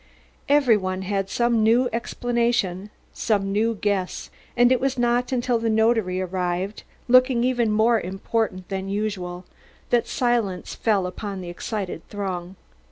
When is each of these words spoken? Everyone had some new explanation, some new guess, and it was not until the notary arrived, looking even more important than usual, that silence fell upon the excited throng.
Everyone 0.49 1.03
had 1.03 1.29
some 1.29 1.61
new 1.61 1.87
explanation, 1.93 2.89
some 3.13 3.51
new 3.51 3.75
guess, 3.75 4.31
and 4.57 4.71
it 4.71 4.79
was 4.79 4.97
not 4.97 5.31
until 5.31 5.59
the 5.59 5.69
notary 5.69 6.19
arrived, 6.19 6.81
looking 7.07 7.43
even 7.43 7.69
more 7.71 8.01
important 8.01 8.67
than 8.69 8.89
usual, 8.89 9.45
that 9.91 10.07
silence 10.07 10.73
fell 10.73 11.05
upon 11.05 11.41
the 11.41 11.49
excited 11.49 12.01
throng. 12.09 12.55